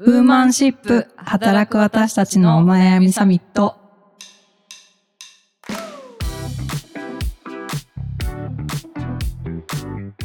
[0.00, 3.74] ウーマンシップ働く私たちのお悩みサミット。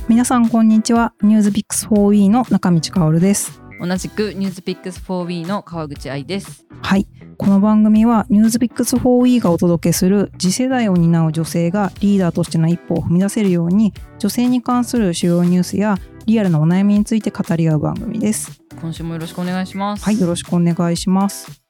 [0.07, 1.15] 皆さんこんにちは。
[1.23, 3.63] ニュースピックス 4E の中道香です。
[3.81, 6.67] 同じくニュースピックス 4B の川口愛です。
[6.83, 7.07] はい。
[7.43, 18.61] この番組はニュースピックス 4E がお届けする次世代を担う女性がリーダーとしての一歩を踏み出せるように女性に関する主要ニュースやリアルなお悩みについて語り合う番組です。
[18.79, 20.05] 今週もよろしくお願いします。
[20.05, 21.61] はい、よろしくお願いします。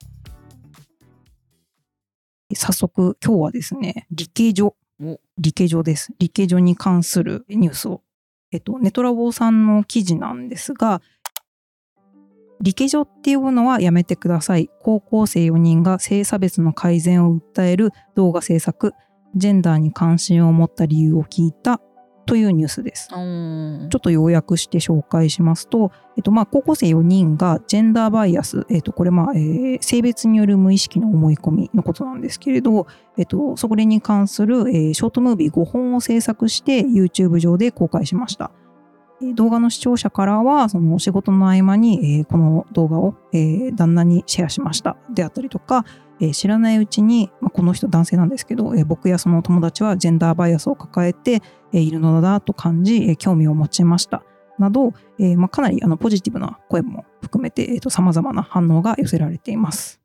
[2.54, 6.14] 早速、今日はですね、理系女お、理系女です。
[6.20, 8.04] 理系女に関するニュースを、
[8.52, 11.02] えっと、ネトラボさんの記事なんですが、
[12.64, 14.70] 理系女っていうのはやめてください。
[14.82, 18.94] 高校生4人が性差別の改善を訴える動画制作、
[19.36, 21.82] ジェンダーに関心を持った理由を聞いた
[22.26, 23.10] というニュースです。
[23.10, 38.52] ちょっと要約して紹介しますと、えっと、まあ、高校生4人がジェンダーバイアス、えっと、これ、まあ、えー性別による無意識の思い込みのことなんですけれど、えっと、それに関する、えーショートムービー5本を制作して YouTube 上で公開しました。
[39.36, 45.86] 動画の視聴者からは、その仕事の合間に、えーこの動画を、えー旦那にシェアしましたであったりとか、
[46.20, 54.24] えー知らないうちに、まあ、この人男性なんですけど、え僕やその友達はジェンダーバイアスを抱えて、えいるのだと感じ、え興味を持ちました。
[54.60, 60.00] など、えまあ、かなりあのポジティブな声も含めて、えー、と様々な反応が寄せられています。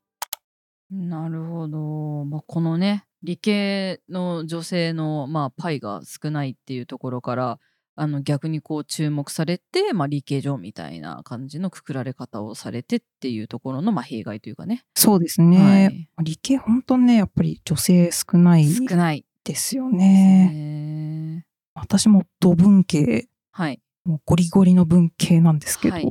[0.90, 2.24] なるほど。
[2.24, 7.58] まあ、このね、理系の女性の、まあ、パイが少ないっていうところから、
[8.00, 14.84] あの逆にこう注目されて、まあ、理系女みたいな感じのくくられ方をされてっていうところの、まあ、弊害というかね。
[14.94, 16.08] そうですね。
[16.22, 19.90] 理系本当ね、やっぱり女性少ない少ないですよ。
[19.90, 21.44] ね。
[21.74, 23.80] 私も土文系、はい。
[24.04, 26.06] もうゴリゴリの文系なんですけど、はい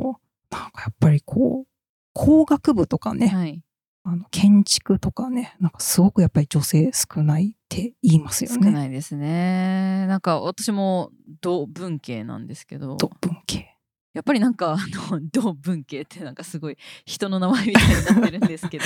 [0.50, 1.68] なんかやっぱりこう、
[2.14, 3.62] 工学部とかね、はい。
[4.10, 8.72] あの建築とかね、なんかすごくやっぱり女性少ないって言いますよ少ね。
[8.72, 10.08] ないですね。
[10.08, 13.78] なんか私も同文系なんですけど、土文系。
[14.14, 18.86] やっぱりなんかあの同文系ってなんかすごい人の名前みたいになってるんですけど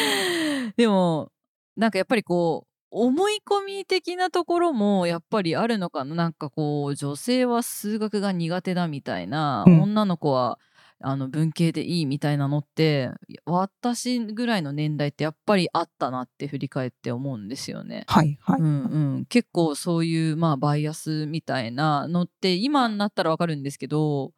[0.76, 1.30] でも
[1.76, 10.58] なんかやっぱりこう思い込み的なところもやっぱりあるのかななんかこう女性は数学が苦手だみたいな、うん女の子は
[11.00, 13.10] あの文系でいいみたいなのって
[13.44, 18.04] 私ぐらいの年代ってやっぱりあったなって振り返って思うんですよね。
[18.06, 18.60] はいはい。
[18.60, 24.32] うんうん、結構そういう、まあ、バイアスみたいなのって今になったらわかるんですけど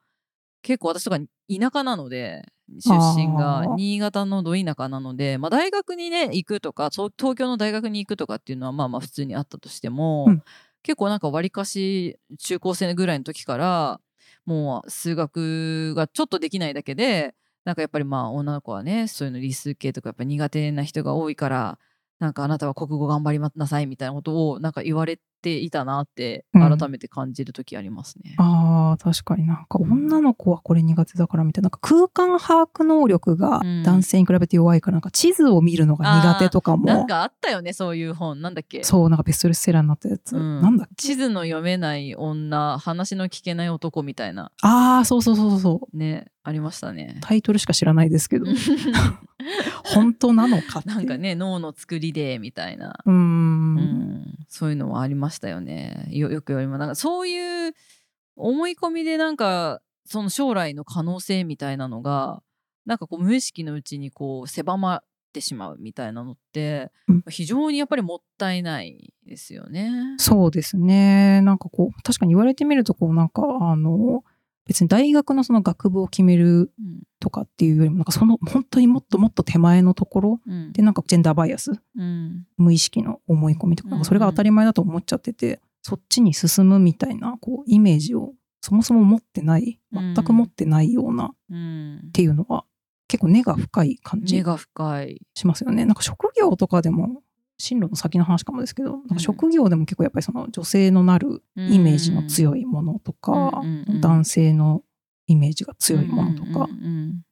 [0.62, 1.26] 結構私とか田
[1.72, 2.44] 舎なので
[2.80, 10.42] 出身が新潟のど田舎なので、まあ、大学にね行くとか東京の大学に行くとかっていうのはまあまあ普通にあったとしても、うん
[10.82, 14.00] 結構なんかわりかし中高生ぐらいの時から
[14.48, 21.78] もう数学がちょっとできないだけでなんかやっぱりまあ女の子はねそういうの理数系とかやっぱ苦手な人が多いから
[22.19, 26.78] なんかあなたは国語頑張りなさいみたいなことをなんか言われていたなってうん。
[26.78, 28.34] 改めて感じる時ありますね。
[28.38, 29.47] ああ、確かに。
[29.47, 33.82] なんか女の子はこれ苦手だからみたいな、なんか空間把握能力がうん。
[33.82, 38.41] 男性に比べて弱いから、なんか地図を見るのが苦手とかも、なんかあったよねそういう本。
[38.43, 38.82] なんだっけ？
[38.84, 40.37] そう、なんかベストセラーになったやつ。
[40.37, 40.60] うん。
[40.60, 44.50] なんだ地図の読めない女話の聞けない男みたいな。
[44.62, 45.97] ああ、そうそうそうそう。
[45.97, 47.19] ねありましたね。
[47.20, 48.47] タイトルしか知らないですけど、
[49.84, 50.82] 本当なのか。
[50.84, 57.75] なんかね脳の作りでみたいな、うんん、そういうのもありましたよねよよく言われますなんかそういう
[58.37, 62.43] 思い込みでなんかその将来の可能性みたいなのが
[62.87, 69.91] なんかこう無意識のうちにこう狭まってしまうみたいなのって、うん非常にやっぱりもったいないですよね。
[70.16, 71.43] そうですね。
[71.43, 74.25] なんかこう、確かに言われてみると、こう、なんか、あの、
[74.68, 80.72] 別に大学のその学部を決めるうんとかっていうよりも、なんかその本当にもっともっと手前のところうん。
[80.72, 82.46] で、なんかジェンダーバイアスうん。
[82.58, 90.14] 無意識の思い込みとか、なんかそれが当たり前だと思っちゃってて、そっちに進むみたいなこうイメージをそもそも持ってないうん。
[90.14, 92.10] 全く持ってないようなっうん。
[92.12, 92.64] ていうのは
[93.08, 95.22] 結構根が深い感じ根が深い。
[95.34, 95.87] しますよね。
[95.87, 97.22] なんか職業とかでも
[97.58, 103.62] 進路の先の話かもですけど、なんか職業でも結構やっぱりその女性のなるイメージの強いものとか、
[104.00, 104.82] 男性の
[105.26, 106.69] イメージが強いものとか、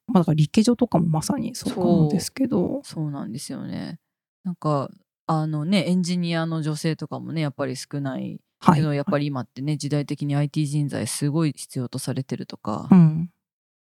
[0.08, 3.99] まあだから理系女とかもまさにそうかもですけど、そうなんですよね。
[4.44, 4.90] なんか
[5.26, 8.76] あのねエンジニアの女性とかもねやっぱり少ないはい。
[8.76, 13.31] けど、やっぱり今ってね時代的に IT 人材すごい必要とされてるとか、うん。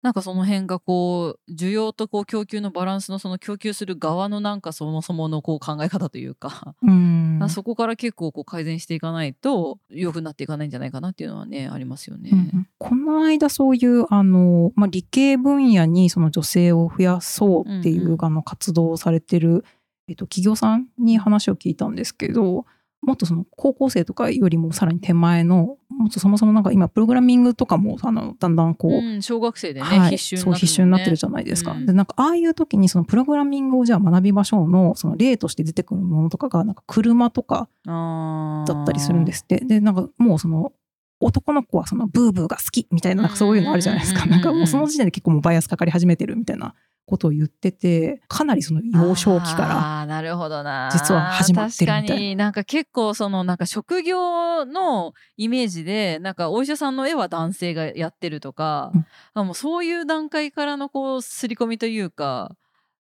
[0.02, 7.46] なんかその辺がこう需要とこう供給のバランスのその供給する側のなんかそもそものこう考え方というか、うん。
[7.50, 12.30] そこから結構こう改善していかないと良くなっていかないんじゃないかなっていうのはねありますよね。
[12.32, 12.68] うんうん。
[12.78, 19.66] この間そういうあの、まあ、理系分野にその女性を増やそうっていう、うあの活動をされてる、
[20.08, 22.66] えっと、企業さんに話を聞いたんですけど
[23.02, 25.78] もっとその高校生とかよりもさらに手前の
[26.10, 31.72] そもそもなんか今プログラミングとかもあのだんだんこう、うん、小学生でね、はい、必修にそうなってるもんね必修になってるじゃないですか。
[31.72, 39.58] うんでなんかああいう時にそのプログラミングをじゃあ学びましょうのその例として出てくるものとかがなんか車とかだったりするんですって。
[39.66, 40.72] でなんかもうその
[41.20, 44.26] 男の子はそのブーブーが好きみたいななんかそういうのあるじゃないですか。
[44.26, 46.76] なんかもうその時点で結構もうバイアスかかり始めてるみたいな
[47.10, 62.56] ことを言っててかなりその幼少期からなるほどな実は始まってるみたいな確かになんか結構そのなんか職業のイメージでなんかお医者さんの絵は男性がやってるとか、うんあもうそういう段階からのこう刷り込みというか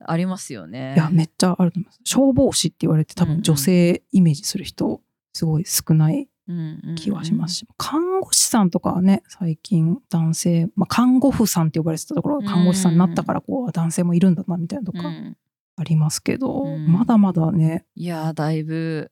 [0.05, 0.95] ありますよね。
[0.97, 2.01] いやめっちゃあると思います。
[2.05, 5.01] 消防士って言われて多分女性イメージする人
[5.33, 6.29] すごい少ない
[6.97, 15.37] 気はしますし、看護師さんとかはね最近男性、まあ、看護婦さんって呼ばれてたところが看護師さんになったからこう男性もいるんだなみたいなとかうん。
[15.77, 16.93] ありますけど、うん。
[16.93, 17.87] まだまだね。
[17.95, 19.11] いやーだいぶ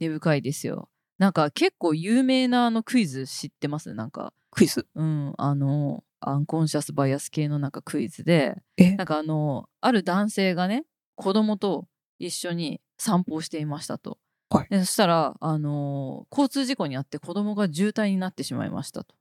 [0.00, 0.88] 根深いですよ。
[1.16, 3.94] なんか結構有名なあのクイズ知ってます？
[3.94, 4.32] なんか。
[4.50, 4.86] クイズ？
[4.96, 5.34] うん。
[5.38, 8.96] あのアンコンシャスバイアス系のなんかクイズでえ？
[8.96, 10.84] なんかあのある男性がね
[11.14, 11.86] 子供と
[12.18, 14.18] 一緒に散歩をしていましたと。
[14.50, 19.14] はいでそしたら、あのー交通事故にあって子供が渋滞になってしまいましたと。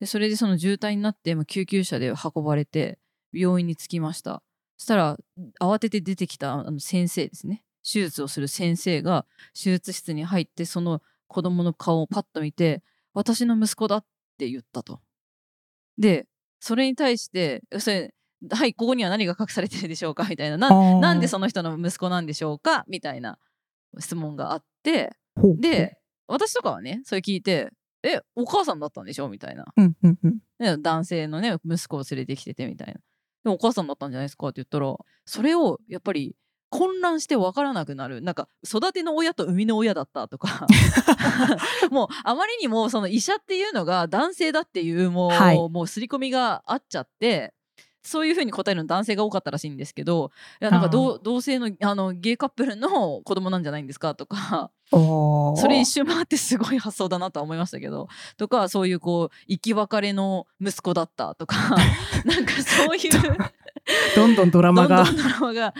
[0.00, 2.98] でそれでその渋滞になってまあ救急車で運ばれて
[3.32, 4.42] 病院に着きました。
[4.76, 5.16] そしたら
[5.60, 12.82] 慌てて出てきたあの先生ですね手術をする先生が手術室に入ってその子供の顔をパッと見て
[13.14, 14.04] 「私の息子だ」っ
[14.38, 15.00] て言ったと。
[15.98, 16.26] で
[16.60, 18.14] それに対して「それ
[18.50, 20.56] はいここには何が隠されてるでしょうか?」みたいな
[21.00, 22.84] なんでその人の息子なんでしょうか？
[22.88, 23.38] みたいな
[23.98, 25.12] 質問があって
[25.60, 27.70] で私とかはねそれ聞いて
[28.02, 30.38] 「えお母さんだったんでしょ?」みたいな、うんうんうん。
[30.58, 32.94] ね、男性のね息子を連れてきててみたいな
[33.44, 34.94] 「でもお母さんだったんじゃないですか?」って言ったら
[35.24, 36.36] それをやっぱり
[36.70, 38.20] 混乱して分からなくなる。
[38.20, 40.66] なんか育ての親と生みの親だったとか。
[41.90, 45.56] もうあまりにもその医者っていうのが男性だっていうもう,、はい。
[45.56, 47.54] もう刷り込みがあっちゃって
[48.02, 50.30] そういうふうに答えるの男性が多かったらしいんですけど
[50.60, 54.14] いやなんか同同性のあのゲイカップルの子供なんじゃないんですか？
[54.16, 61.56] とかそれ一周回ってすごい発想だなとは思いましたけどとかそういうこう生き別れの息子だったとか
[62.24, 63.10] なんかそういう
[64.16, 65.02] どんどんドラどマが。
[65.02, 65.74] んどんドラマが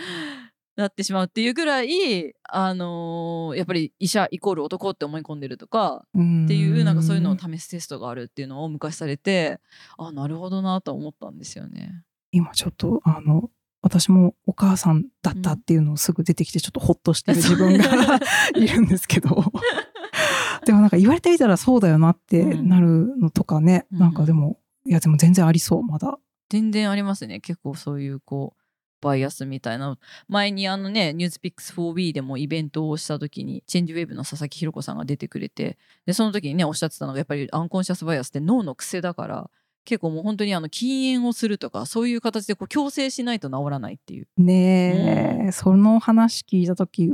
[0.75, 9.59] なってしまうっていうぐらい、あのーやっぱり医者イコール男って思い込んでるとかっっていうなんかそういうのを試すテストがあるっていうのを昔されて
[9.97, 12.03] あなるほどなと思ったんですよね。
[12.31, 13.49] 今ちょっとあの
[13.81, 18.19] 私もお母さんだったっていうのをすぐ出てきてちょっとホッとしてる自分が
[18.55, 19.43] いるんですけど。
[20.65, 23.99] でもなんか言われてみたらそうだよなってなるのとかね、うん。
[23.99, 26.19] なんかでもいやでも全然ありそうまだ。
[26.49, 27.39] 全然ありますね。
[27.39, 28.61] 結構そういうこう
[29.01, 29.97] バイアスみたいな。
[30.27, 39.49] 前にあのね「ニュースピックス 4B」でもイベントをした時にチェンジウェーブの佐々木ひ子さんが出てくれてでその時にねおっしゃってたのがやっぱりアンコンシャスバイアスって脳の癖だから
[39.85, 44.27] 結構もう本当にあの禁煙をするとかそういう形でこう強制しないと治らないっていう。
[44.37, 47.11] ねえ、その話聞いた時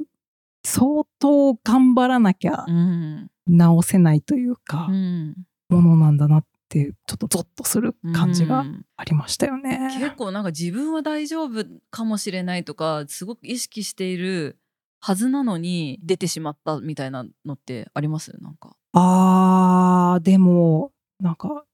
[0.64, 5.36] 相当頑張らなきゃうん直せないというかう、ん
[5.70, 9.92] ものなんだなってちょっとゾッとする感じがうんありましたよね。
[10.00, 14.58] 結構なんか自分は大丈夫かもしれないとかすごく意識している
[15.00, 18.36] はずなのに出てしまったみたいなのってあります？
[18.42, 18.76] なんか。
[18.94, 21.66] あーでもなんか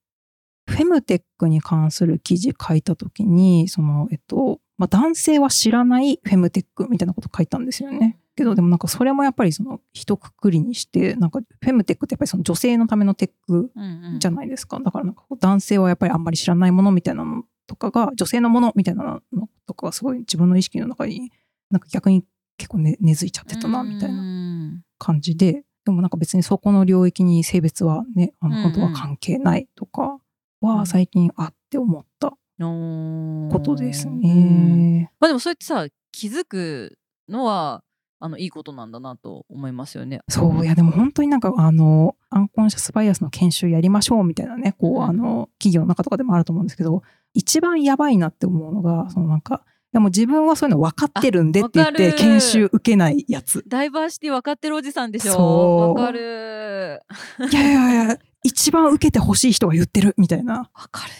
[0.66, 8.18] フェムテックに関する記事書いた時にそのえっと、まあ、男性は知らないフェムテックみたいなこと書いたんですよね。
[8.34, 13.70] けどでもなんかそれもやっぱりその一括りにしてなんかフェムテックってやっぱりその女性のためのテック
[14.18, 21.30] じゃないですか、だからなんか男性はやっぱりあんまり知らないものみたいなのとかが女性のものみたいなのとかがすごい自分の意識の中に
[21.70, 22.24] なんか逆に
[22.56, 24.82] 結構ね根付いちゃってたなみたいなな。
[24.98, 30.18] 感じででもなんか別にそこの領域に性別はねあうんうんの本当は関係ないとかうん
[30.62, 35.10] は最近あって思ったこことですね。
[35.20, 37.82] まあでもそうやってさ気づくのは
[38.20, 40.20] あのいいことなんだなと思いますよね。
[40.28, 45.04] そういやでも本当になんかあのアンコンシャスバイアスの研修やりましょうみたいなねこう、うん。
[45.04, 47.02] あの企業の中とかでもあると思うんですけど
[47.34, 49.64] 一番やばいなって思うのがそのなんか
[49.94, 53.62] いやもう自分はそういうの分かってるんでって言って研修受けないやつ。
[53.66, 55.32] ダイバーシティ分かってるおじさんでしょ。
[55.32, 56.00] そう。
[56.00, 57.02] わかる。
[57.50, 60.70] いやいやいや一番受けてほしい人が言ってるみたいな。
[60.74, 61.12] わかる。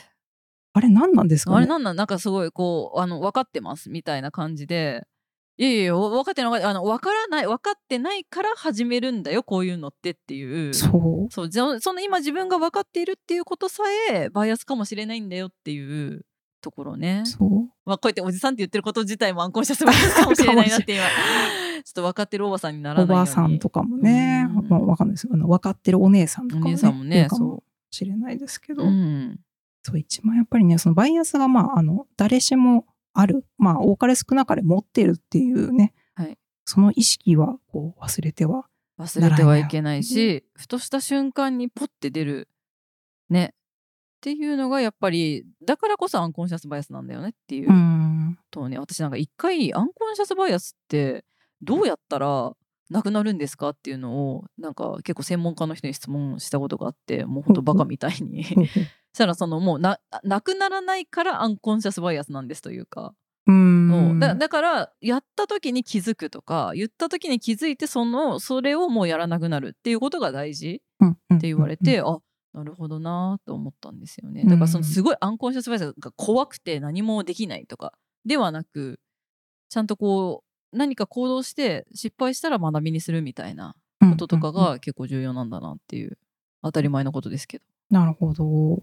[0.75, 1.57] あれ何なんですかね？
[1.59, 5.07] あれなんなんなんかすごいこうあの分かってますみたいな感じで。
[5.59, 10.75] いやいや分かってないあの分からない分かってないから始めるんだよこういうのってっていう。
[10.75, 10.89] そ
[11.29, 11.33] う。
[11.33, 16.25] そうじゃその今自分が分かっているっていうことさえバイアスかもしれないんだよっていう。
[16.63, 17.23] ところね。
[17.27, 17.49] そう。
[17.85, 21.03] まあ、こうやっておじさんって言ってること自体もアンコンシャスバイアスかもしれないなって今
[21.85, 23.27] ちょっと分かってるおばさんにならおないように。
[23.27, 24.69] ばあさんとかもね、うん。
[24.69, 29.41] まあ、わかんないですあの分かってるお姉さんとかもねお姉さんもねかもそしれないですけど、う、うん、
[29.83, 36.39] そう一番やっぱりねそのバイアスがまああの誰しもあるまあ多かれ少なかれ持ってるっていうね、はい。
[36.65, 38.67] その意識はこう忘れては
[38.99, 42.49] 忘れてはいけないしふとした瞬間にポッて出る
[43.29, 43.55] ね。
[43.55, 48.39] っていうのがやっぱりだからこそアンコンシャスバイアスなんだよねっていううん。
[48.53, 51.25] とね私なんか一回アンコンシャスバイアスって
[51.63, 52.53] どうやったら
[52.91, 58.45] なくなるんですかっていうのをなんか結構専門家の人に質問したことがあってもうほんとバカみたいに。
[59.15, 63.15] そしたらそのもうななくならないからアンコンシャスバイアスなんですというか。
[63.47, 72.19] うだだからやった時に気づくとか言った時に気づいてそのそれをもうやらなくなるっていうことが大事うんうんって言われて、あ
[72.55, 74.45] なるほどなと思ったんですよね。
[74.45, 77.93] だからそのすごいアンコンシャスバイアスが怖くて何もできないとか
[78.25, 79.01] ではなく
[79.69, 84.71] ちゃんとこう何か行動して失敗したら学びにするみたいなこととかうんうんうん。
[84.73, 86.19] が結構重要なんだなっていう
[86.63, 87.65] 当たり前のことですけど。
[87.91, 88.83] なるほど。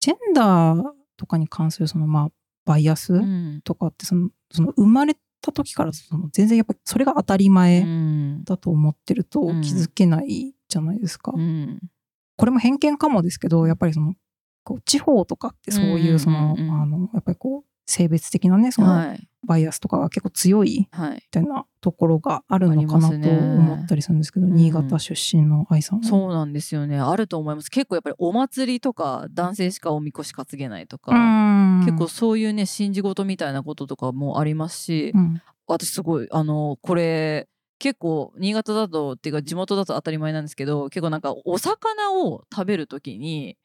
[0.00, 0.82] ジェンダー
[1.16, 2.28] とかに関するそのまあ
[2.64, 3.60] バイアスうん。
[3.64, 8.44] とかってそのその生まれた時からその全然やっぱりそれが当たりう前ん。
[8.44, 9.60] だと思ってるとうん。
[9.62, 11.32] 気づけないじゃないですか。
[11.34, 11.80] うん。
[12.36, 14.14] これも偏見かもですけどやっぱりその
[14.64, 16.82] こう地方とかってそういうその、うんうんうんうん。
[16.82, 19.28] あのやっぱりこう性別的なねそのはい。
[19.44, 21.14] バイアスとかが結構強いはい。
[21.14, 24.54] みたいなところがあるのかなと思ったりするんですけど、うん。
[24.54, 26.04] 新潟出身の愛さんは。
[26.04, 27.00] そうなんですよね。
[27.00, 27.68] あると思います。
[27.68, 31.18] 結構やっぱりお祭りとか男性しかおみこし担げないとか、う
[31.82, 31.84] ん。
[31.84, 35.42] 結構そういうね信じ事みたいなこととかもありますし、うん。
[35.66, 37.48] 私すごいあのこれ
[37.78, 43.56] 結構新潟だとっていうか地元だと当たり前なんですけど結構なんかお魚を食べる時に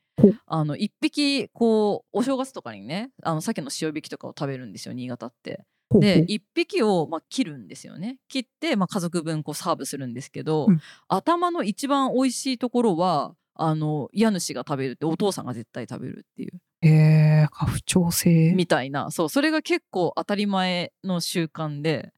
[0.45, 5.63] あの一匹こうお正月とかにねあの鮭の塩引きとかを食べるんですよ新潟って。
[5.89, 8.17] で1匹を、まあ、切るんですよね。
[8.27, 10.81] 切って、まあ、家族分こうサーブするんですけど、うん。
[11.07, 16.59] 頭の一番美味しいところはあの家主が食べるってお父さんが絶対食べるっていう。
[16.81, 19.11] えー、家父長制みたいな。
[19.11, 22.11] そうそれが結構当たり前の習慣で。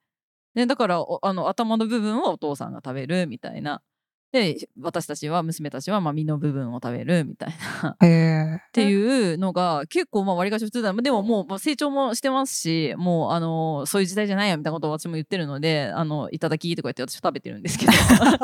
[0.56, 3.84] でだからおあの頭の部分はお父さんが食べるみたいな
[4.32, 7.50] で私たちは娘たちはまあ身の部分を食べるみたい
[7.82, 7.98] な。
[8.02, 8.06] え。
[8.06, 10.94] ー、っていうのが結構まあ割りかし普通だ。
[10.94, 17.92] でももうまあ成長もしてますしもうあのそういう時代じゃないよみたいなことを私も言ってるのであのいただきとか言って私食べてるんですけど。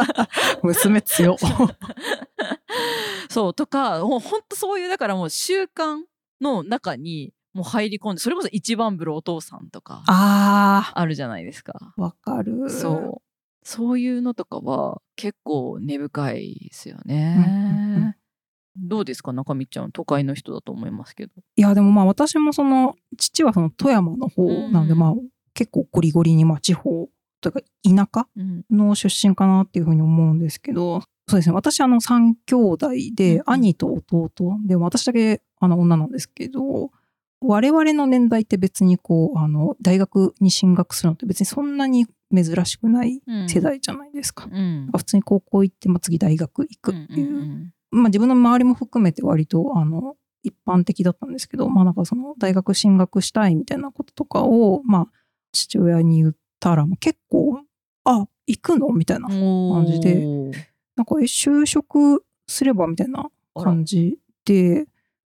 [0.63, 1.37] 娘強っ。
[3.29, 5.97] そうとかもうほんとそういうだからもう習慣
[6.41, 11.93] の中にもう入り込んでそれこそ一番風呂お父さんとかああるじゃないですか。
[11.97, 12.69] ーわかる。
[12.69, 13.21] そう
[13.65, 18.15] そういうのとかは結構根深いですよね。
[18.77, 21.34] どうですか中道ちゃん都会の人だと思いますけど。
[21.55, 25.00] いやでもまあ私もその父はその富山の方なんで、うん。
[25.00, 25.13] まあ
[25.55, 27.10] 結構ゴリゴリにまあ地方
[27.41, 28.63] というか田舎うん。
[28.69, 31.55] の出身かなっていうふうに思うんですけどそうですね。
[31.55, 34.31] 私あの3兄弟で、うん兄と弟
[34.67, 36.91] で私だけあの女なんですけど
[37.41, 42.05] 我々の年代って別にこうあの大学に進学するのって別にそんなに
[42.43, 44.47] 珍しくない世代じゃないですか。
[44.51, 44.89] うん。
[44.95, 55.07] 普通に高校行って、まあ、次大学行くっていう、んんまあ、自分の周りも含めて割とあの一般的だったんですけど、まあ、なんかその大学進学したいみたいなこととかを、まあ、
[55.51, 57.61] 父親に言ったら結構
[58.03, 60.23] あ行くのみたいなうん感じで
[60.95, 64.85] なんかえ就職すればみたいな感じで。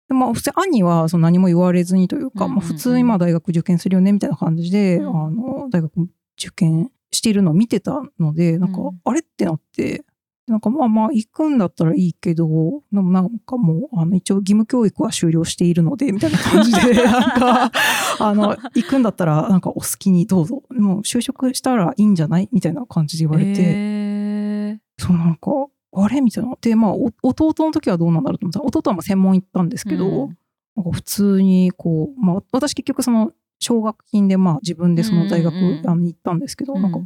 [0.09, 2.63] でまあ、普通兄はその何も言われずにというか、うんうんうん。
[2.63, 5.27] まあ、普通にまあ大学受験するよねみたいな感じで、うん。
[5.27, 6.09] あの大学
[6.39, 10.05] 受験しているのを見てたのでなんか、うんあれってなって
[10.49, 12.47] なんかまあまあ行くんだったらいいけど
[12.93, 17.73] でもなんかもうあの一応義務教育は終了しているのでみたいな感じで なんか
[18.21, 20.63] あの行くんだったらなんかお好きにどうぞ。
[20.71, 22.49] もう就職したらいいんじゃない？
[22.53, 23.61] みたいな感じで言われて。
[23.61, 25.51] へそうなんか
[25.93, 26.21] あれ？
[26.21, 26.55] みたいな。
[26.61, 28.59] でまあお弟の時はどうなんだろうと思った。
[28.61, 30.37] ら弟はまあ専門行ったんですーけど、うん。
[30.77, 36.83] なんか普通にこう、まあ、私結局その奨学金でまあ自分でその大学、うんうんうんあの行ったんですけど、うん。
[36.83, 36.99] なんか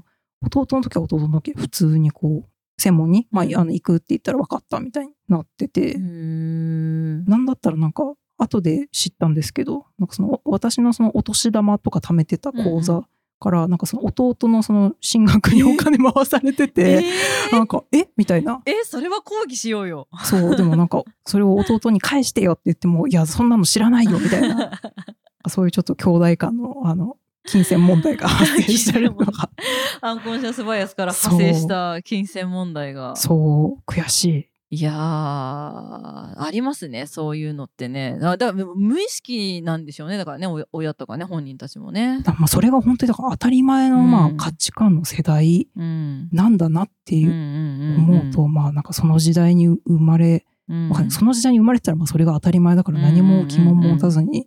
[0.45, 2.49] 弟の時は弟の時普通にこう
[2.81, 3.57] 専門に、まあ、うん。
[3.57, 13.03] あの行くって言ったら分かったみたいになってて、へーなんだったらなんか後で知ったんですけどなんかその私のそのお年玉とか貯めてた口座
[13.41, 17.03] からなんかその弟のその進学にお金回されてて、
[17.51, 18.09] えなんかえ？
[18.17, 18.61] みたいな。
[18.67, 20.09] えそれは抗議しようよ。
[20.25, 24.73] そうでもなんかそれを弟に返してよって言ってもいやそんなの知らないよみたいな
[25.49, 29.51] そういうちょっと兄弟間のあの金銭問題が 発生してるのが。
[30.03, 33.15] アンコンシャスバイアスから派生した金銭問題が。
[33.17, 34.47] そう悔しい。
[34.73, 38.17] いやーありますねそういうのってね。
[38.21, 40.17] だだから無意識なんでしょうね。
[40.17, 42.21] だからねお親とかね本人たちもね。
[42.23, 46.29] だまあそれが本当にだから当たり前のまあ価値観の世代うん。
[46.31, 51.11] なんだなっていう思うと、まあなんかその時代に生まれ、うん。
[51.11, 54.47] その時代に生まれてたらまあそれが当たり前だから何も疑問も持たずに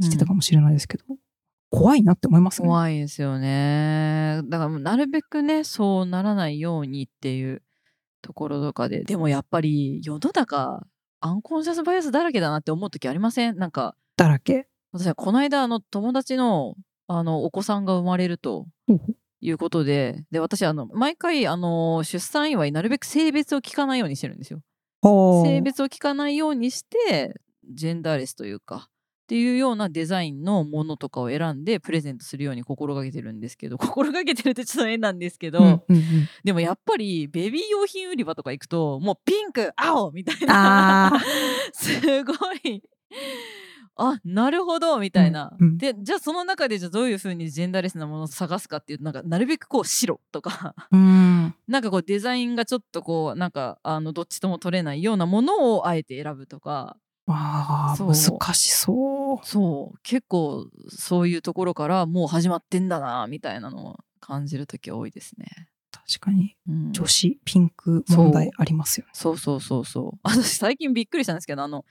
[0.00, 1.04] してたかもしれないですけど、
[1.70, 2.68] 怖いなって思いますね。
[2.68, 7.62] 怖いですよねだからもうなるべくねそうならないようにっていう
[8.22, 10.86] ところとかででもやっぱり世の中
[11.20, 13.56] アンコンシャスバイアスだらけだなって思う時ありません？
[13.56, 14.68] なんかだらけ？
[14.92, 16.74] 私はこの間あの友達の
[17.08, 18.66] あのお子さんが生まれると
[19.40, 24.60] いうことでで私あの毎回あの出産祝いなるべく性別を聞かないようにしてるんですよ。
[25.02, 27.40] はあ性別を聞かないようにして
[27.72, 28.88] ジェンダーレスというか
[29.26, 36.28] っていうようなデザインのものとかを選んでプレゼントするように心がけてるんですけど 心がけてるってちょっと変なんですけど、うんうんうん。
[36.44, 41.12] でもやっぱりベビー用品売り場とか行くともうピンク青みたいな
[41.74, 42.84] すごい
[43.96, 45.78] あなるほどみたいな、うんうん。
[45.78, 51.52] でじゃあその中でじゃあどういうふうにジェンダーレスなものを探すかっていうとなんかなるべくこう白とかうん。
[51.66, 59.46] なんかこうデザインがちょっとこうなんかあのどっちとも取れないようなものをあえて選ぶとかあーそう難しそう。
[59.46, 65.68] そう結構そういうところからもう始まってんだなみたいなのを感じる時多いですね。
[65.90, 69.10] 確かにうん、女子ピンク問題ありますよね。
[69.12, 71.84] そうそうそうそう 私最近びっくりしたんですけどあの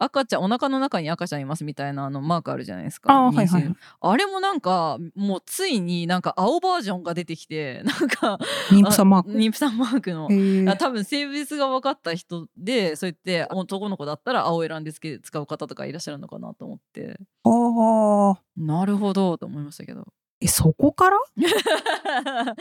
[0.00, 3.12] 赤ちゃんお腹の中に赤ちゃんいますみたいなあのマークあるじゃないですか。
[3.12, 3.74] あーはいはい。
[4.00, 8.38] あれもなんかもうついになんか青バージョンが出てきてなんか
[8.70, 9.30] 妊婦さんマーク？
[9.30, 10.28] あ妊婦さんマークの。
[10.76, 17.18] 多分性別が分かった人でそうやって男の子だったら青を選んで使う方とかいらっしゃるのかなと思って。
[17.44, 18.40] ああ。
[18.56, 20.06] なるほどと思いましたけど
[20.42, 21.18] え、そこから？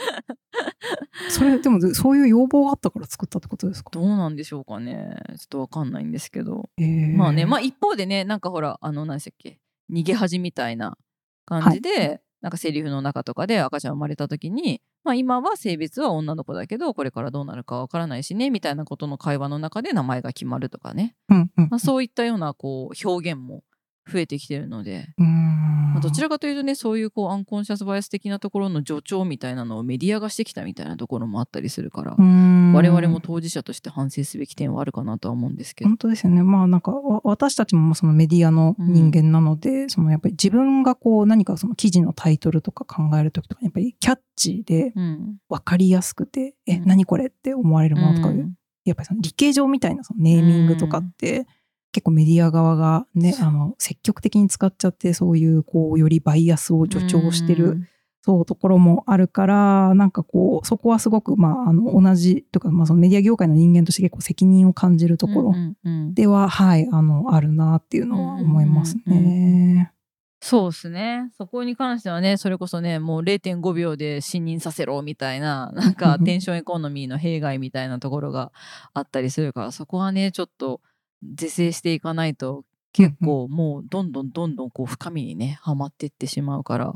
[1.30, 3.90] それ、でも、そういう要望があったから作ったってことですか？
[3.94, 5.16] どうなんでしょうかね。
[5.38, 6.70] ちょっと分かんないんですけど。
[6.78, 7.16] えー。
[7.16, 9.60] まあねまあ一方でねなんかほらあの何でしたっけ？
[9.92, 10.98] 逃げ恥みたいな
[11.46, 21.68] 感じで、なんかセリフの中とかで赤ちゃん生まれた時に、まあ、今は性別は女の子だけどこれからどうなるかわからないしねみたいなことの会話の中で名前が決まるとかね、うんうん。
[21.72, 23.64] まあ、そういったようなこう表現も
[24.10, 35.90] 増えてきてるので、まあ、どちらかというとねそういうこうアンコンシャスバイアス的なところの助長みたいなのをメディアがしてきたみたいなところもあったりするから、我々も当事者として反省すべき点はあるかなとは思うんですけど。
[35.90, 36.44] 本当ですよね。
[36.44, 45.38] まあなんかわ私たちもそのメディアの人間なので、そのやっぱり自分がこう何かその記事のタイトルとか考えるときとかやっぱりキャッチーでうん。
[45.50, 46.86] 分かりやすくて、えうん。
[46.86, 48.54] 何これって思われるものとか、うん。
[48.86, 51.46] やっぱりその理系上みたいなそのネーミングとかって、
[51.92, 57.88] 結構メディア側がねあの積極的に使っちゃってそういうこうよりバイアスを助長してる、うん
[58.22, 66.14] そうところもあるからなんかこうそこはすごくまああの同じとか、まあ、そのメディア業界の人間として結構責任を感じるところうんうんうん。
[66.14, 69.94] では、はいあのあるなっていうのは思いますうんうんね。
[70.42, 71.32] そうですね。
[71.38, 78.52] そこに関してはねそれこそねもう0.5秒で信任させろみたいな なんかうんうんテンションエコノミーの弊害みたいなところが
[78.94, 80.82] あったりするからそこはねちょっと
[81.24, 86.94] 是正していかないと結構もうどんどんどんどんこう深みにねはまっていってしまうから、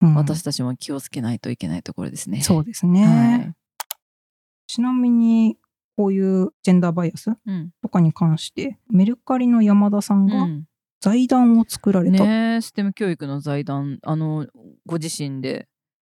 [0.00, 0.14] うん。
[0.14, 2.40] 私たちも気をつけないといけないところですね。
[2.42, 3.54] そうですね、はい。
[4.66, 5.56] ちなみに
[5.96, 7.70] こういうジェンダーバイアスうん。
[7.82, 10.64] とかに関してメルカリの山田さんがうん。
[11.00, 14.46] 財団を作られた、ねえステム教育の財団あの
[14.86, 15.66] ご自身で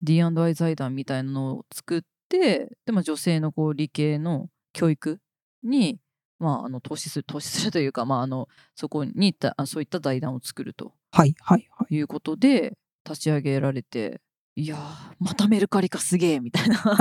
[0.01, 5.19] D&I 財団みたいなのを作ってで、まあ、女性のこう理系の教育
[5.63, 5.99] に、
[6.39, 10.93] まあ、あの投資する投資するというか、まあ、あのそこにたあ そういった財団を作ると。
[11.11, 11.95] はいはいはい。
[11.95, 14.21] いうことで立ち上げられて
[14.55, 16.77] いやーまたメルカリかすげえみたいな。
[16.77, 16.97] 確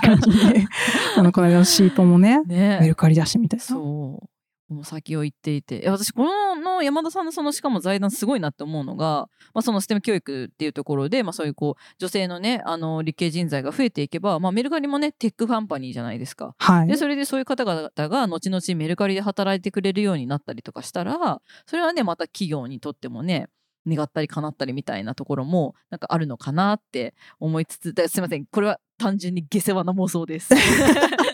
[0.00, 0.68] かにね。
[1.16, 2.78] あのこの間のシートもねね。
[2.80, 3.64] メルカリだしみたいな。
[3.64, 4.28] そう。
[4.72, 16.54] もう先を行っていてえ私このの山田さんのそのしかも財団すごいなって思うのが、まあ、その STEM 教育っていうところで、まあ、そういうこう女性のねあの理系人材が増えていけば、まあ、メルカリもね tech company じゃないですか。
[16.58, 23.48] はいでそれでそういう方々が後々メルカリで働いてくれるようになったりとかしたらそれはねまた企業にとってもね
[23.86, 30.54] 願ったり叶ったりみたいなところもなんかあるのかなって思いつつですいませんこれは単純に下世話な妄想です。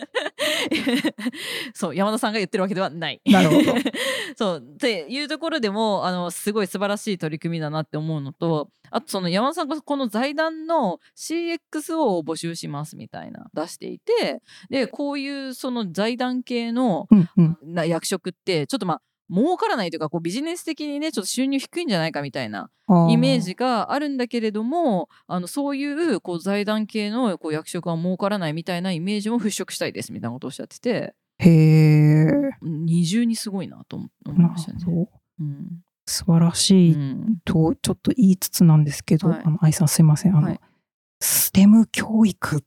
[1.73, 3.21] そう山田さんが言ってるわけではない。
[3.25, 3.79] なるほど
[4.37, 19.01] そうっていうところでもあのすごい素晴らしい取り組みだなって思うのとあとその山田さんがこの財団の CXO を募集しますみたいな出していてでこういうその財団系のうんうんな役職ってちょっとまあ
[19.31, 22.69] 儲からないというかこうビジネス的にねちょっと収入低いんじゃないかみたいな
[23.09, 31.13] イメージがあるんだけれどもあのそういうこう財団系のこう役職は儲からないみたいなイメージも払拭したいですみたいなことをおっしゃってて。
[31.37, 32.25] へえ。
[32.61, 34.79] うん二重にすごいなと思思いなましたね。
[36.05, 37.37] 素晴らしいうん。
[37.45, 39.41] とちょっと言いつつなんですけど、はい。
[39.45, 40.35] あの愛さんすいません。
[40.35, 40.59] あの、はい。
[41.21, 42.59] ステム教育っ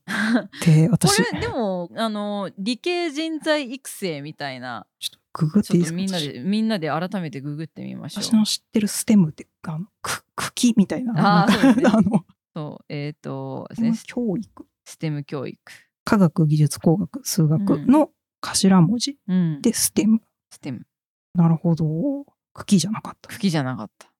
[0.61, 1.23] て こ私。
[1.33, 4.87] れでもあの理系人材育成みたいな。
[4.99, 5.95] ちょっとググっちていいですか？
[5.97, 8.35] みんなでみんなで改めてググってみましょ私う。
[8.37, 11.45] の知ってるステムってあのく茎みたいな。
[11.45, 11.83] あそうですね。
[11.91, 12.25] あの。
[12.55, 14.67] そうえっ、とステムですね教育。
[14.85, 15.59] ステム教育。
[16.05, 20.85] 科学技術工学数学の頭文字うん、で STEM、STEM。
[21.33, 21.85] なるほど。
[22.53, 23.29] 茎じゃなかった。
[23.29, 24.12] 茎じゃなかった。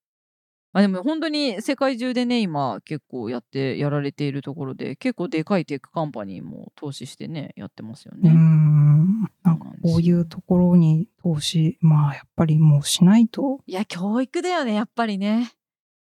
[0.75, 8.31] あでも本当に世界中でね今結構やってやられているところで結構でかい tech company も投資してねやってますよね。
[8.31, 15.51] んなんなんですよこういうところに投資まあやっぱりもうしないといや教育だよねやっぱりね。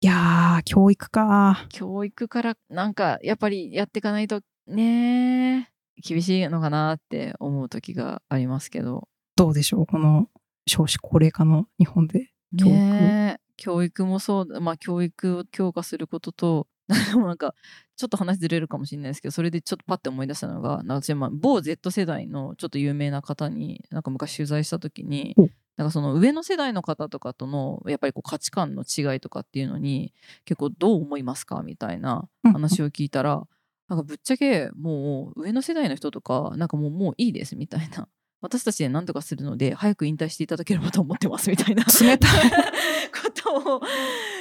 [0.01, 9.09] いやー教育か教育からなんかやっぱりやっていかないとね厳しいのかなって思う時がありますけど。
[9.37, 10.29] どうでしょうこの
[10.67, 17.55] 少子高齢化の日本で教育ねえ教育もそうだまあ教育を強化することとでも なんか
[17.97, 30.13] ちょっと話ずれるかもしれないですけどそれでちょっとパッて思い出したのがなんか私まあ某 Z 世代のちょっと有名な方になんか昔取材した時におなんかその上の世代の方とかとのやっぱりこう価値観の違いとかっていうのに
[30.45, 33.43] 結構どう思いますかみたいな話を聞いたら
[33.89, 38.09] なんかぶっちゃけもう上の世代の人とかなんかもうもういいですみたいな
[38.45, 41.83] 私たちで何とかするので早く引退していただければと思ってますみたいな。
[41.83, 42.51] 冷たい。
[43.11, 43.81] ことを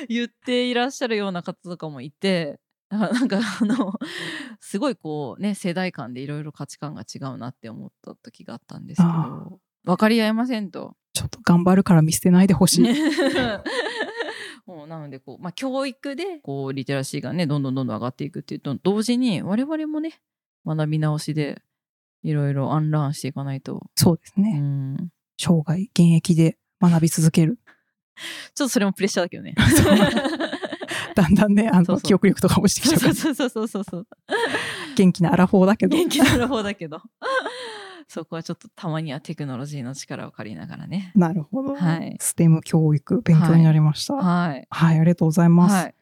[0.09, 3.93] 言っていらっしゃるような方とかもいてなんかあの
[4.59, 10.97] すごいこうね世代間でいろいろ価値観が違うなって思った時があったんですけあど分かり合えませんと。
[11.13, 12.85] ちょっと頑張るから見捨てないでほしい、
[14.65, 20.19] もうなのでこう、まあ、教育でこうリテラシーがねどんどんどんどん上がっていくっていうと同時に我々もね
[20.65, 21.61] 学び直しで
[22.23, 27.59] いろいろアンラーンしていかないと、うそうですね、ん、生涯現役で学び続ける。
[28.55, 29.55] ちょっとそれもプレッシャーだけどね。
[31.15, 32.01] だんだんねあのそうそう。
[32.03, 33.13] 記憶力とか落ちてきちゃうから。
[33.13, 34.07] そうそうそうそうそう
[34.95, 35.95] 元気なアラフォーだけど。
[35.95, 37.01] 元気な方だけど。
[38.07, 41.11] そこはちょっとたまにはテクノロジーの力を借りながらね。
[41.15, 42.15] なるほど、はい。
[42.19, 44.15] ステム教育勉強になりました。
[44.15, 45.95] はい、はいありがとうございます、はい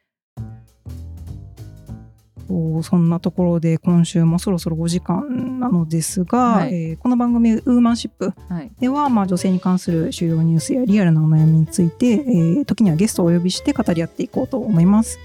[2.84, 6.73] そんなところで今週もそろそろお時間なのですが、はい。
[6.73, 15.19] えーこの番組「ウーマンシップはい」では、まあ、女性に関する主要ニュースやリアルなお悩みについて、えー時にはゲストをお呼びして語り合っていこうと思います。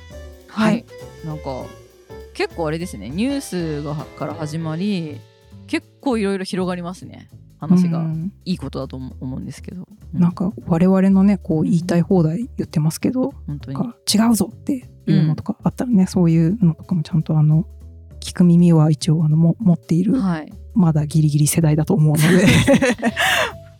[0.49, 0.85] はい、はい。
[1.27, 1.65] なんか
[2.35, 3.09] 結構あれですね。
[3.11, 5.19] ニュースがから始まり
[5.67, 7.29] 結構いろいろ広がりますね。
[7.59, 8.33] 話がうん。
[8.45, 13.79] いいことだと思思うんですけど、うなんか我々のねこう言いたい放題言ってますけど、本当に。
[14.15, 17.67] 違うぞっていうのとかあったらね、そういうのとかもちゃんとあの
[18.21, 20.53] 聞く耳は一応あのも持っているはい。
[20.75, 22.47] まだギリギリ世代だと思うので。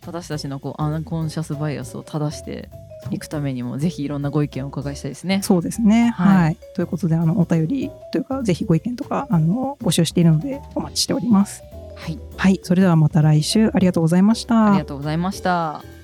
[0.07, 2.69] 私たちのこうアンコンシャスバイアスを正して
[3.11, 5.41] いくためにもぜひいろんなご意見をお伺いしたいですね。
[5.43, 6.13] そうですね。
[6.15, 6.43] はい。
[6.43, 11.61] はい、ということであのお便りというかぜひご意見とかあの募集しているのでお待ちしております。
[11.95, 12.17] はい。
[12.37, 13.69] はい、それではまた来週。
[13.73, 14.69] ありがとうございました。
[14.69, 15.96] ありがとうございました